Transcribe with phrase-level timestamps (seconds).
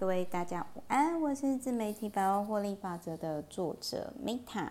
[0.00, 4.70] 各位大家午安，我是自媒体百万获利法则的作者 Meta。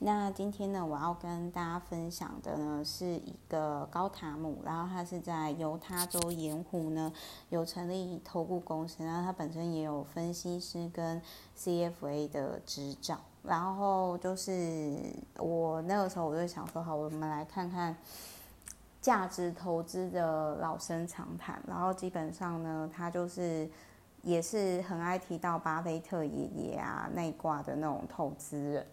[0.00, 7.10] 那今天呢，我要跟大家分享的呢是一个高塔姆，然后他是在犹他州盐湖呢
[7.48, 11.22] 有成立投顾公司，然后他本身也有分析师跟
[11.56, 13.18] CFA 的执照。
[13.42, 14.98] 然后就是
[15.38, 17.96] 我那个时候我就想说，好，我们来看看
[19.00, 21.58] 价值投资的老生常谈。
[21.66, 23.66] 然后基本上呢，他就是。
[24.22, 28.86] 也是很爱提到巴菲特爷爷啊那一挂的那种投资人，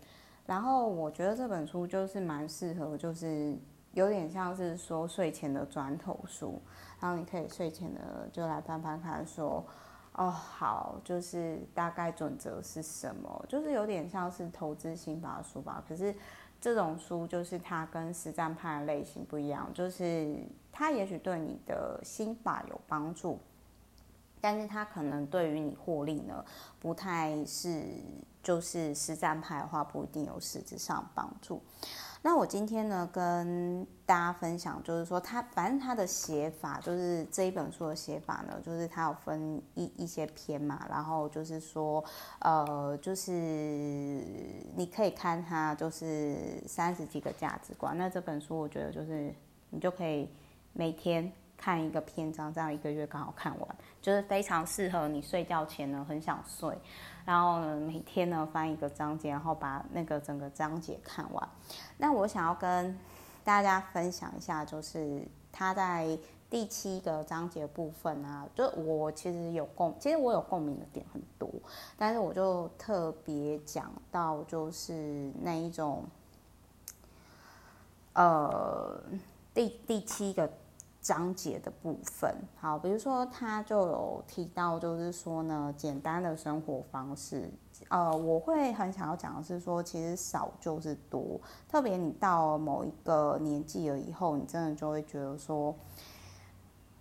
[0.45, 3.57] 然后我觉得这本书就是蛮适合，就是
[3.93, 6.61] 有点像是说睡前的转头书，
[6.99, 9.65] 然后你可以睡前的就来翻翻看，说
[10.13, 15.83] 哦好，就是大概准则是什么，就是有点像是投资心法书吧。
[15.87, 16.15] 可是
[16.61, 20.37] 这种书就是它跟实战派的类型不一样，就是
[20.71, 23.39] 它也许对你的心法有帮助。
[24.45, 26.45] 但是它可能对于你获利呢，
[26.79, 27.83] 不太是，
[28.43, 31.59] 就是实战派的话，不一定有实质上帮助。
[32.21, 42.05] 那我今天呢，跟大家分享，就是说它，反正它的写法，就是这一本书的写法呢，就是它有分一一些篇嘛，然后就是说，
[42.41, 43.31] 呃，就是
[44.75, 47.97] 你可以看它，就是三十几个价值观。
[47.97, 49.33] 那这本书我觉得就是
[49.71, 50.29] 你就可以
[50.71, 51.33] 每天。
[51.57, 56.77] 看一个篇章，这样一个月刚好看完，就是非常适合你睡觉前呢很想睡，
[57.25, 61.49] 然后呢每天呢翻一个章节，然后把那个整个章节看完。
[61.97, 62.97] 那我想要跟
[63.43, 66.17] 大家分享一下，就是他在
[66.49, 71.49] 第七个章节部分啊，就我其实有共，其实我有共鸣的点很多，
[71.97, 76.03] 但是我就特别讲到就是那一种，
[78.13, 79.01] 呃，
[79.53, 80.47] 第第七个。
[81.05, 87.47] 章节的部分，好，比如说他就有提到，就是说呢，简单的生活方式，
[87.89, 91.39] 呃，我会很想要讲的是说，其实少就是多，
[91.69, 95.75] 特别你到某一个年纪了以后，你真的就会觉得说，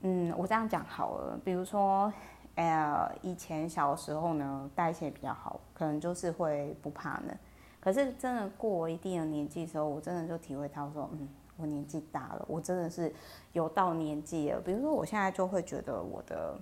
[0.03, 2.13] 嗯，我这样讲好了，比如说，
[2.57, 7.35] 呃，以前小时候呢，代谢比较好，可能就是会不怕冷，
[7.81, 11.27] 可是真的过一定的年纪的时候，我真的就体会到说，嗯。
[11.57, 13.13] 我年纪大了，我真的是
[13.53, 14.61] 有到年纪了。
[14.61, 16.57] 比如说，我现在就会觉得我的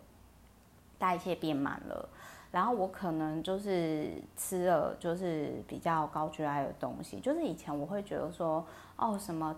[0.99, 2.09] 代谢变慢了，
[2.51, 7.21] 然后我可能就是吃了就是比较高 GI 的东西。
[7.21, 8.65] 就是以前我会觉得说，
[8.97, 9.57] 哦，什么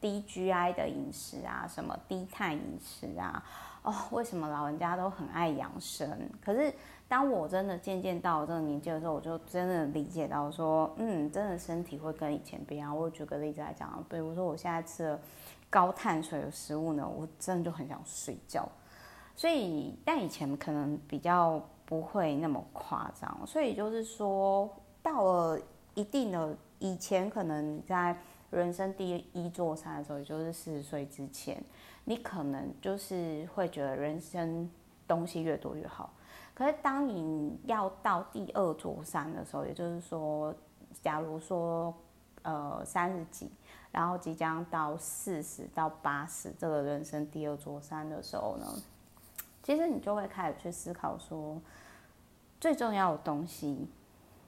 [0.00, 3.42] 低 GI 的饮食啊，什么低碳饮食啊，
[3.82, 6.28] 哦，为什么老人家都很爱养生？
[6.44, 6.72] 可是。
[7.08, 12.94] 当我真的渐渐到这个年纪的时候，我就真的理解到说，嗯，真的身体会跟以前不一样。
[12.94, 15.20] 我举个例子来讲，比如说我现在吃了
[15.70, 18.68] 高碳水的食物呢，我真的就很想睡觉。
[19.34, 23.40] 所以，但以前可能比较不会那么夸张。
[23.46, 24.68] 所以就是说，
[25.02, 25.58] 到了
[25.94, 28.14] 一定的以前，可能在
[28.50, 31.62] 人生第一座山的时候，也就是四十岁之前，
[32.04, 34.68] 你可能就是会觉得人生
[35.06, 36.12] 东西越多越好。
[36.58, 40.52] 可是，当你要到第二座山的时候，也就是说，
[41.00, 41.94] 假如说，
[42.42, 43.48] 呃，三十几，
[43.92, 48.66] 然后即将到四十到八十这个人生第二座山的时候呢，
[49.62, 51.60] 其实你就会开始去思考说，
[52.60, 53.88] 最重要的东西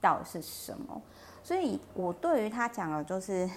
[0.00, 1.00] 到底是什么？
[1.44, 3.48] 所以我对于他讲的就是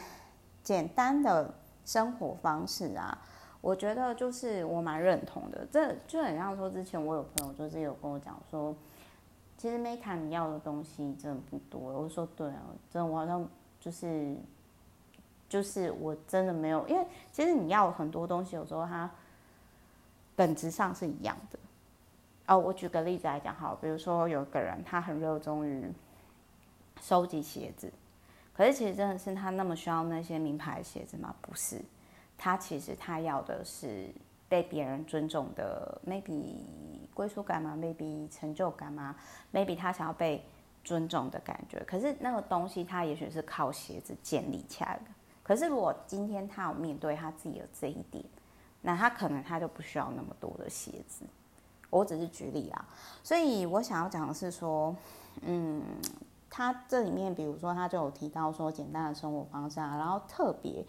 [0.62, 1.52] 简单的
[1.84, 3.18] 生活方式啊。
[3.64, 8.76] 我觉得就是我蛮认同的，这就很像说之前我有朋友就是有跟我讲说，
[9.58, 11.80] 其实 Meta 你要的东西真的不多。
[11.80, 13.48] 我说对啊，真的我好像
[13.80, 14.36] 就是
[15.48, 19.10] 就是我真的没有，因为其实你要很多东西，有时候它
[20.36, 21.58] 本质上是一样的。
[22.48, 25.90] 哦，我举个例子来讲好，比如说有个人他很热衷于
[27.00, 27.90] 收集鞋子，
[28.54, 31.34] 可是其实真的是他那么需要那些名牌鞋子吗？
[31.42, 31.82] 不是。
[32.44, 34.14] 他其实他要的是
[34.50, 36.58] 被别人尊重的，maybe
[37.14, 39.16] 归属感嘛，maybe 成就感嘛
[39.54, 40.44] ，maybe 他想要被
[40.84, 41.82] 尊重的感觉。
[41.88, 45.06] 可是那个东西他也许是靠鞋子建立起来的。
[45.42, 48.22] 可是如果今天他有面对他自己的这一点，
[48.82, 51.24] 那他可能他就不需要那么多的鞋子。
[51.90, 52.86] 我只是举例啊，
[53.24, 54.94] 所以我想要讲的是说，
[55.44, 55.82] 嗯，
[56.56, 60.86] 他这里面比如说他就有提到说简单的生活方式啊，然后特别。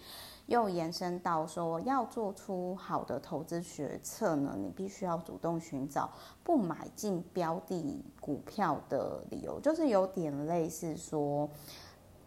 [0.47, 6.11] 又延伸到说，要做出好的投资决策呢，你必须要主动寻找
[6.43, 11.49] 不买进标的股票的理由，就是有点类似说，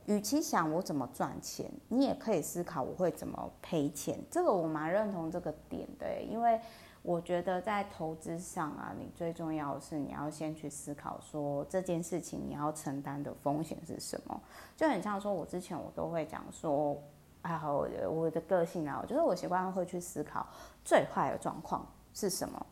[0.08, 4.20] 与其想我怎么赚钱，你也可以思考我会怎么赔钱。
[4.32, 6.60] 这个我蛮认同这个点的，因为
[7.08, 14.42] 我觉得在投资上啊，你最重要的是你要先去思考说这件事情你要承担的风险是什么。
[14.76, 17.02] 就很像说，我之前我都会讲说，
[17.44, 20.46] 啊，我的我的个性啊，我觉得我习惯会去思考
[20.84, 22.66] 最坏的状况是什么。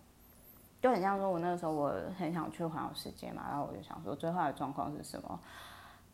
[0.81, 5.39] 就很像说，我那个时候我很想去环游世界嘛，然后我就想说最坏的状况是什么。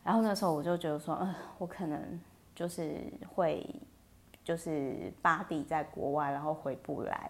[0.04, 2.20] 然后那时候我就觉得说，嗯，我可能
[2.54, 3.02] 就是
[3.34, 3.68] 会
[4.44, 7.28] 就是巴蒂在国外，然后回不来。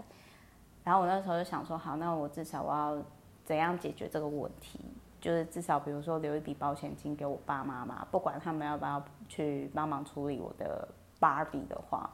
[0.84, 2.98] 然后我那时候就想说，好，那我至少我要
[3.44, 4.80] 怎样解决这个问题？
[5.20, 10.88] 就是至少比如说留一笔保险金给我爸妈嘛，不管他们要不要去帮忙处理我的
[11.20, 12.10] 芭比的话，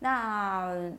[0.00, 0.92] 那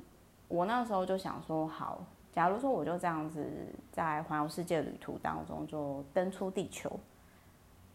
[0.48, 2.02] 我那时候就想说，好，
[2.32, 3.46] 假如说我就这样子
[3.92, 6.90] 在环游世界旅途当中就登出地球，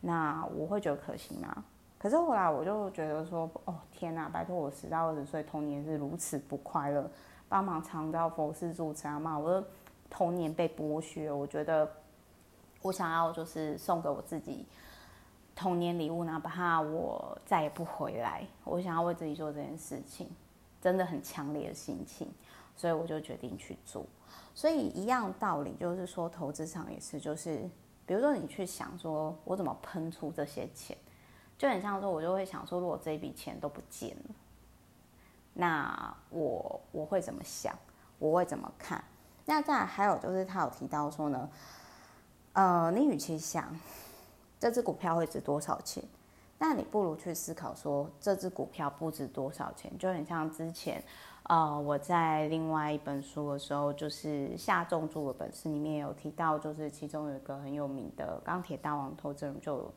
[0.02, 1.64] 那我会觉得可行吗？
[1.98, 7.10] 可是后来我就觉得说，哦天哪，拜托我十到二十岁童年是如此不快乐。
[7.48, 9.66] 帮忙长照佛事助持啊嘛，我的
[10.10, 11.90] 童年被剥削，我觉得
[12.82, 14.66] 我想要就是送给我自己
[15.56, 20.28] 童年礼物，哪怕我再也不回来，我想要为自己做这件事情，
[20.80, 22.28] 真的很强烈的心情，
[22.76, 24.04] 所以我就决定去做。
[24.54, 27.68] 所以一样道理就是说，投资上也是，就是
[28.04, 30.96] 比如说你去想说，我怎么喷出这些钱，
[31.56, 34.34] 就很像说，我就会想说，如果这笔钱都不见了。
[35.60, 37.74] 那我我会怎么想？
[38.20, 39.02] 我会怎么看？
[39.44, 41.48] 那再还有就是，他有提到说呢，
[42.52, 43.76] 呃，你与其想
[44.60, 46.04] 这只股票会值多少钱，
[46.58, 49.90] 那你不如去思考说这只股票不值多少钱。
[49.98, 51.02] 就很像之前，
[51.44, 59.92] 呃，我在另外一本书的时候，就是下重注的本事里面有提到，就是其中有一个很有名的钢铁大王投资人，就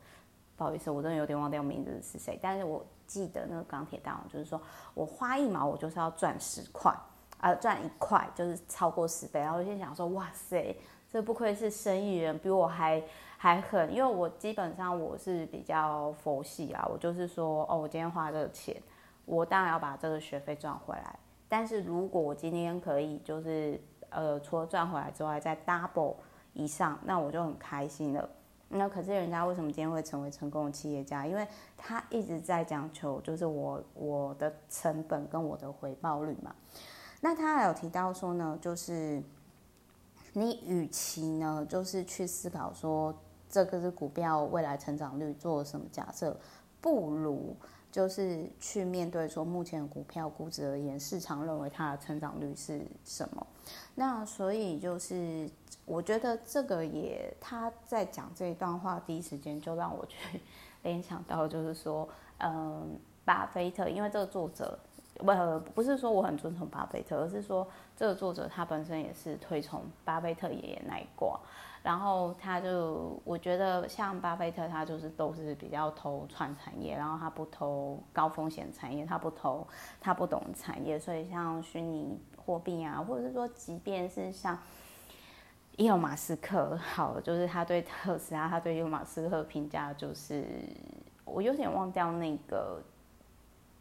[0.56, 2.84] 不好意思，我真的有点忘掉名字是谁，但是我。
[3.04, 4.58] 记得那个钢铁大王，就是说
[4.94, 6.90] 我花一毛，我就是要赚十块，
[7.40, 9.38] 啊，赚一块就是超过十倍。
[9.38, 10.74] 然后我就想说，哇塞，
[11.10, 13.02] 这不愧是生意人，比我还
[13.36, 13.92] 还狠。
[13.94, 18.74] 因为我基本上我是比较佛系啊，我就是说，哦，我今天花这个钱，
[19.26, 21.14] 我当然要把这个学费赚回来。
[21.50, 23.78] 但是如果我今天可以，就是
[24.08, 26.14] 呃，除了赚回来之外，再 double
[26.54, 28.26] 以上，那我就很开心了。
[28.74, 31.26] 那可是人家为什么今天会成为成功的企业家？
[31.26, 31.46] 因为
[31.76, 36.54] 他一直在讲求就是我我的成本跟我的回报率嘛。
[37.20, 39.22] 那他还有提到说呢，就是
[40.32, 43.14] 你与其呢就是去思考说
[43.48, 46.34] 这个是股票未来成长率做了什么假设，
[46.80, 47.54] 不如
[47.90, 53.46] 就是去面对说目前股票估值而言，市场认为它的成长率是什么？
[53.94, 55.46] 那所以就是。
[55.84, 60.40] 我觉得这个也，他在讲这一段话，第一时间就让我去
[60.84, 62.08] 联想到，就是说，
[62.38, 64.78] 嗯，巴菲特，因为这个作者，
[65.16, 71.38] 不，不是说我很尊崇巴菲特，而是说这个作者他本身也是推崇巴菲特爷爷那一挂，
[71.82, 79.66] 然后他就，我觉得像巴菲特，他就是都是比较投传产业，然后他不投高风险产业，他不投，
[80.00, 84.56] 他不懂产业，所以像虚拟货币啊，或者是说，即便是像。
[85.76, 90.44] 伊隆马斯克，好，就是他对特斯拉，他对伊隆马斯克评价就是，
[91.24, 92.78] 我有点忘掉那个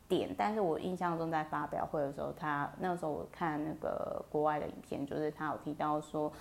[0.07, 6.31] 点，但是我印象中在发表会的时候，他那时候我看那个国外的影片，就是他有提到说，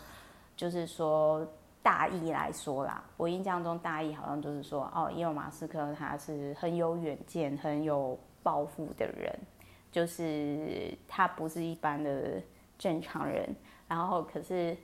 [0.57, 1.45] 就是说
[1.83, 9.37] 大意来说啦，我印象中大意好像就是说，哦，伊隆马斯克他是很有远见、很有抱负的人，
[9.91, 12.41] 就是他不是一般的
[12.79, 13.53] 正常人，
[13.89, 14.77] 然后可是。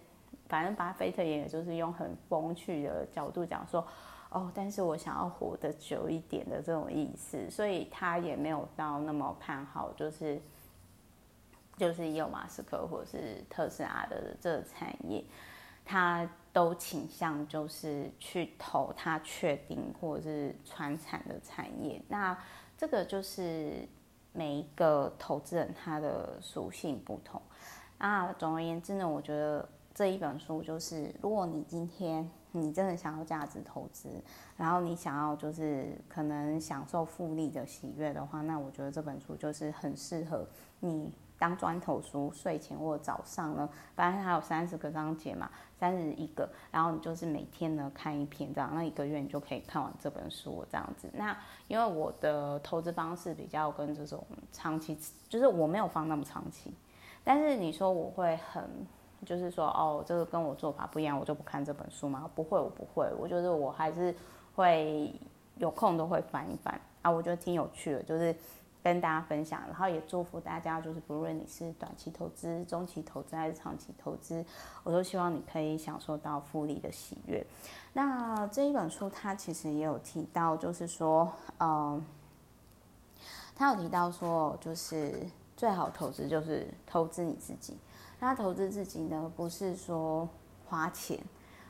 [0.49, 3.87] 反正巴菲特也就是用很风趣的角度讲说，
[4.31, 10.41] 哦，但是我想要活得久一点的这种意思，所以他也没有到那么看好，就是
[11.77, 15.25] 就是伊隆马斯克或者是特斯拉的这个产业，
[15.85, 22.01] 他都倾向就是去投他确定或者是传产的产业。
[22.09, 22.37] 那
[22.77, 23.89] 这个就是
[24.33, 27.41] 每一个投资人他的属性不同。
[27.99, 29.69] 啊，总而言之呢，我觉得。
[29.97, 34.11] 这一本书就是，如果你今天你真的想要价值投资，
[34.55, 40.47] 然后你想要就是可能享受复利的喜悦的话，那我觉得这本书就是很适合
[40.81, 45.51] 你当砖头书，睡前或早上呢，反正它有三十个章节嘛，
[45.81, 51.09] 三十一个，然后你就是每天呢看一篇这样，那一个月你就可以看完这本书这样子。
[51.15, 51.35] 那
[51.69, 54.23] 因为我的投资方式比较跟这种
[54.53, 54.95] 长期，
[55.27, 56.71] 就是我没有放那么长期，
[57.25, 58.87] 但是你说我会很。
[59.25, 62.31] 就是说，哦，这个跟我做法不一样，我就不看这本书吗？
[62.35, 64.15] 不会，我不会，我就是我还是
[64.55, 65.13] 会
[65.57, 68.35] 有空都会翻一翻啊，我觉得挺有趣的，就是
[68.83, 74.45] 跟大家分享，然后也祝福大家，就是不论你是短期投资、中期投资还是长期投资，
[74.85, 77.45] 我都希望你可以享受到复利的喜悦。
[77.95, 82.05] 那这一本书它其实也有提到，就是说，嗯，
[83.57, 87.77] 他有提到说，就是最好投资就是投资你自己。
[88.21, 90.29] 那投资自己呢，不是说
[90.67, 91.19] 花钱。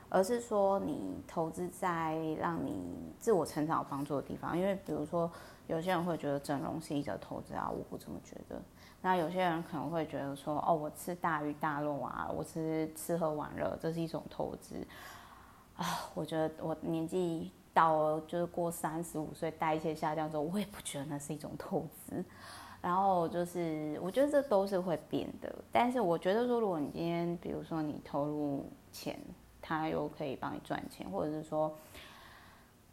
[0.08, 5.28] 而是说，你投资在让你自我成长有帮助的地方，因为比如说，
[5.66, 8.62] 有些人会觉得整容是一个投资啊，我不这么觉得。
[9.02, 14.76] 那有些人可能会觉得说，哦，我吃大鱼大肉啊，我吃吃喝玩乐，这是一种投资
[15.74, 15.84] 啊。
[16.14, 22.24] 我觉得我年纪到了，就是过三十五岁，代谢下降之后，我也不觉得那是一种投资。
[22.86, 25.52] 然后就是，我觉得这都是会变的。
[25.72, 29.18] 但是我觉得说，如果你今天，比如说你投入钱。
[29.68, 31.76] 他又可以帮你赚钱，或者是说，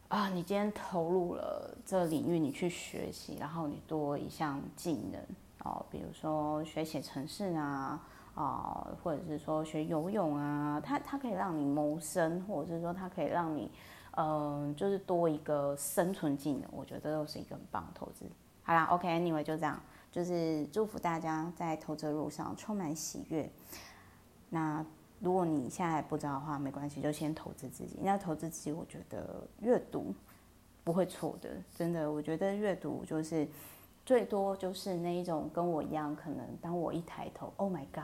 [0.08, 5.22] 啊，你今天投入了这个领域，你去学习，然后你多一项技能
[5.64, 8.02] 哦，比如说学写程式啊，
[8.34, 13.70] 啊，或者是说学游泳啊，它它可以让你谋生，或者是说它可以让你，
[14.18, 18.26] 嗯、就是多一个生存技能，我觉得这都是一个很棒的投资。
[18.64, 19.80] 好啦，OK，Anyway，就这样，
[20.12, 23.50] 就是祝福大家在投资的路上充满喜悦。
[24.50, 24.86] 那。
[25.20, 27.98] 如果你现在不知道的话，没关系，就先投资自己。
[28.02, 30.14] 那投资自己，我觉得阅读
[30.84, 32.12] 不会错的，真的。
[32.12, 33.48] 我觉得阅读就是
[34.06, 38.04] 最多就是那一种跟我一样，可能当我一抬头，Oh my God，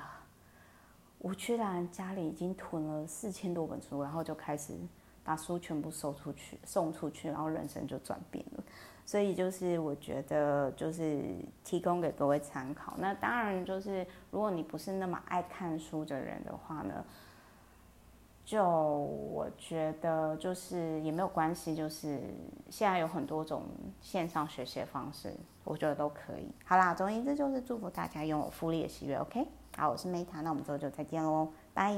[1.18, 4.74] 我居然家里已经囤了四千多本书，然后就开始
[5.22, 8.64] 把书全部收出去、送出去，然后人生就转变了。
[9.10, 11.20] 所以就是我觉得就是
[11.64, 12.94] 提供给各位参考。
[13.00, 17.04] 那当然就是如果你不是那么爱看书的人的话呢，
[18.46, 22.22] 就我觉得就是也没有关系，就是
[22.70, 23.64] 现在有很多种
[24.00, 26.48] 线上学习的方式，我觉得都可以。
[26.64, 29.16] 好啦，总而言之就是祝福大家拥有复利的喜悦。
[29.16, 29.44] OK，
[29.76, 31.48] 好，我是 Meta，那我们之后就再见喽。